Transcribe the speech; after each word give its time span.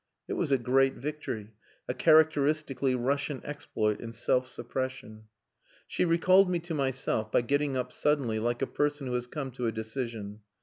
It 0.27 0.33
was 0.33 0.51
a 0.51 0.57
great 0.57 0.95
victory, 0.95 1.53
a 1.87 1.93
characteristically 1.93 2.95
Russian 2.95 3.39
exploit 3.45 3.99
in 3.99 4.13
self 4.13 4.47
suppression. 4.47 5.25
She 5.85 6.05
recalled 6.05 6.49
me 6.49 6.57
to 6.61 6.73
myself 6.73 7.31
by 7.31 7.41
getting 7.41 7.77
up 7.77 7.93
suddenly 7.93 8.39
like 8.39 8.63
a 8.63 8.65
person 8.65 9.05
who 9.05 9.13
has 9.13 9.27
come 9.27 9.51
to 9.51 9.67
a 9.67 9.71
decision. 9.71 10.39